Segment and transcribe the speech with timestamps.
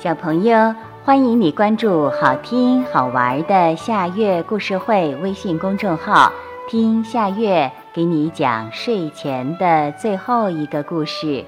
[0.00, 6.32] 小朋友，欢迎你关注好听好玩的夏月故事会微信公众号，
[6.68, 11.44] 听夏月给你讲睡前的最后一个故事。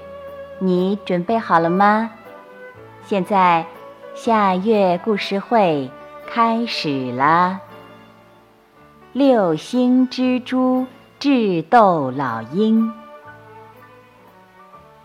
[0.59, 2.11] 你准备好了吗？
[3.05, 3.65] 现在，
[4.13, 5.89] 夏月故事会
[6.27, 7.61] 开始啦！
[9.13, 10.85] 六星蜘蛛
[11.19, 12.91] 智斗老鹰。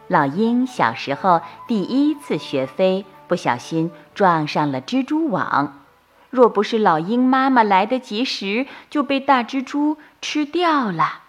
[0.09, 5.83] 老鹰小时候第一次学飞，不小心撞上了蜘蛛网。
[6.30, 11.21] 若不是老鹰妈妈来得及时，就被大蜘蛛吃掉了。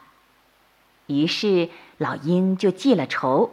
[1.06, 3.52] 于是老鹰就记了仇，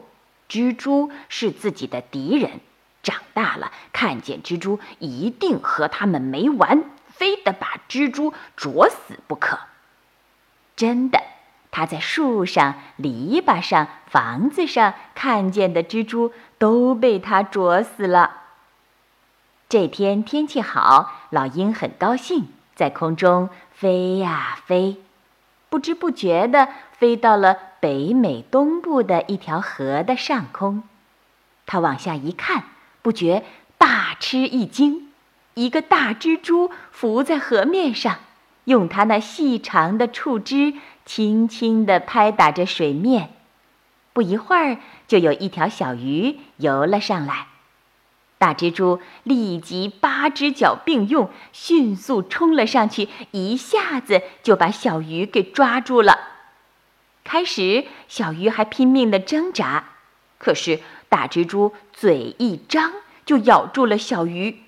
[0.48, 2.60] 蜘蛛是自己的敌人。
[3.02, 9.58] 长大了，看见蜘蛛一定和他们没完，非得把蜘蛛啄死不可。
[10.74, 11.22] 真的。
[11.70, 16.32] 他在树上、篱笆上、房子上看见的蜘蛛
[16.64, 18.38] 都被他啄死了。
[19.68, 24.96] 这天天气好，老鹰很高兴，在空中飞呀飞，
[25.68, 30.84] 不知不觉地飞到了北美东部的一条河的上空。
[31.66, 32.64] 他往下一看，
[33.02, 33.44] 不觉
[33.76, 35.12] 大吃一惊，
[35.52, 38.16] 一个大蜘蛛浮在河面上，
[38.64, 40.72] 用它那细长的触枝。
[41.04, 43.33] 轻轻地拍打着水面，
[44.14, 47.48] 不一会儿，就有一条小鱼游了上来。
[48.38, 56.18] 大蜘蛛立即八只脚并用，迅速冲了上去，一下子就把小鱼给抓住了。
[57.24, 59.84] 开始，小鱼还拼命地挣扎，
[60.38, 62.92] 可是大蜘蛛嘴一张，
[63.26, 64.60] 就咬住了小鱼。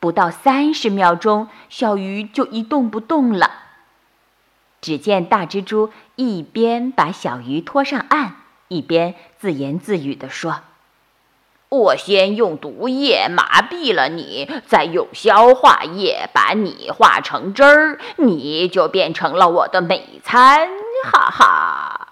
[0.00, 3.50] 不到三十秒钟，小鱼就一动不动了。
[4.80, 8.36] 只见大蜘蛛一边把小鱼拖上岸，
[8.68, 10.60] 一边自言自语地说
[11.70, 20.68] ：“我先用毒液麻痹了你，再用消化液把你化成汁儿，你就变成了我的美餐。”
[21.04, 22.08] 哈哈！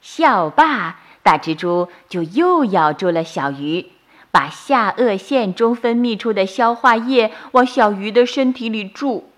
[0.00, 3.90] 笑罢，大蜘蛛就又咬住了小鱼，
[4.30, 9.30] 把下颚线中分泌出的消化液往小鱼的身体里注。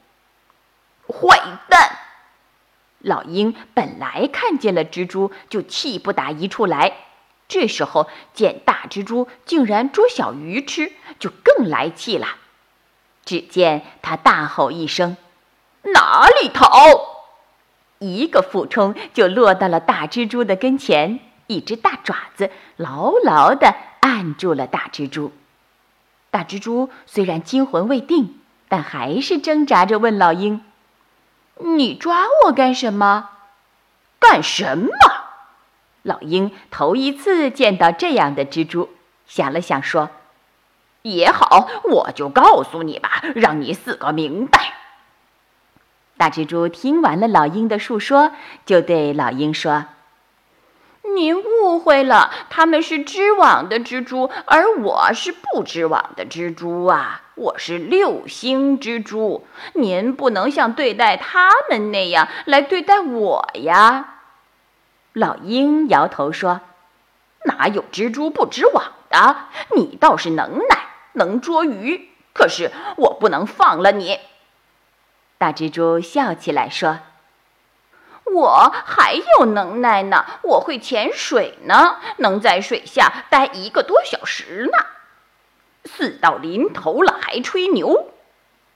[1.08, 1.98] 坏蛋！
[3.00, 6.92] 老鹰本来看见了蜘蛛就气不打一处来，
[7.48, 12.28] 这时候见大蜘蛛竟然捉小鱼吃，就更来气了。
[13.24, 15.16] 只见他大吼一声
[15.94, 16.68] ：“哪里逃！”
[18.00, 25.32] 一个俯冲就落到了大蜘蛛的跟前，一只大爪子牢牢地按住了大蜘蛛。
[26.30, 30.62] 大蜘蛛虽然惊魂未定，但还是挣扎着问老鹰。
[31.62, 33.30] 你抓我干什么？
[34.18, 34.88] 干什么？
[36.02, 38.88] 老鹰头一次见到这样的蜘蛛，
[39.26, 40.10] 想了想说
[41.02, 44.74] ：“也好，我就告诉你吧，让你死个明白。”
[46.16, 48.32] 大蜘蛛听完了老鹰的述说，
[48.66, 49.86] 就对老鹰说
[51.14, 64.16] ：“您误会了，他们是织网的蜘蛛，而我是不织网的蜘蛛啊。”我是六星蜘蛛，您不能像对待他们那样来对待我呀。
[65.14, 66.60] 老鹰摇头说
[67.46, 69.36] ：“哪有蜘蛛不织网的？
[69.74, 74.20] 你倒是能耐，能捉鱼，可是我不能放了你。”
[75.38, 76.98] 大蜘蛛笑起来说
[78.34, 84.86] ：“我还有能耐呢，我会潜水呢，能在水下待一个多小时呢。”
[85.84, 88.12] 死到临头了还吹牛，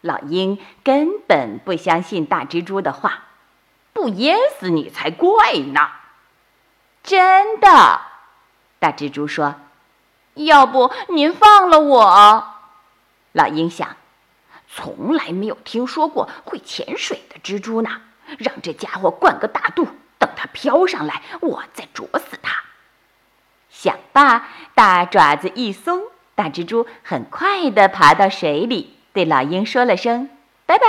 [0.01, 3.25] 老鹰根本不相信大蜘蛛的话，
[3.93, 5.89] 不淹死你才怪呢！
[7.03, 8.01] 真的，
[8.79, 9.57] 大蜘蛛说
[10.35, 12.49] ：“要不您放了我？”
[13.33, 13.97] 老鹰想，
[14.67, 18.01] 从来没有听说过会潜水的蜘蛛呢，
[18.39, 19.87] 让这家伙灌个大肚，
[20.19, 22.65] 等它飘上来，我再啄死它。
[23.69, 26.03] 想罢，大爪子一松。
[26.35, 30.29] 大蜘蛛很快地爬到水里，对老鹰说了声
[30.67, 30.85] “拜拜”，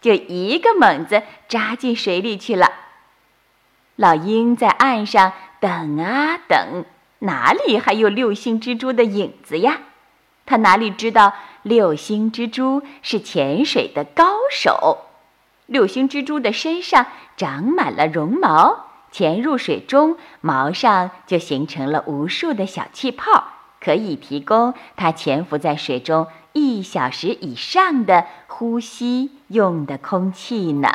[0.00, 2.70] 就一个猛子扎进水里去了。
[3.96, 6.84] 老鹰在岸上等啊等，
[7.20, 9.78] 哪里还有六星蜘蛛的影子呀？
[10.46, 14.98] 他哪里知道六星蜘蛛是潜水的高手？
[15.66, 17.06] 六星蜘蛛的身上
[17.36, 23.48] 长满了绒毛，潜入水中，毛上就形成了无数的小气泡。
[23.80, 30.88] 可以提供它潜伏在水中一小时以上的呼吸用的空气呢。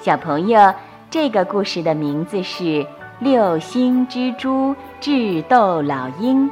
[0.00, 0.74] 小朋友，
[1.10, 2.64] 这个故事的名字是
[3.18, 6.48] 《六星蜘蛛智斗老鹰》，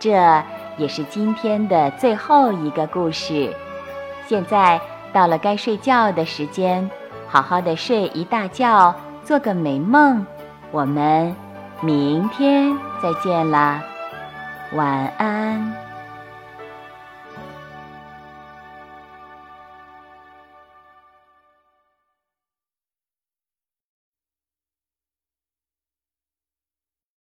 [0.00, 0.42] 这
[0.78, 3.54] 也是今天的最后一个故事。
[4.26, 4.80] 现在
[5.12, 6.90] 到了该睡觉的时间，
[7.28, 10.24] 好好的睡一大觉，做个美梦。
[10.70, 11.34] 我们
[11.80, 13.82] 明天再见啦，
[14.72, 15.87] 晚安。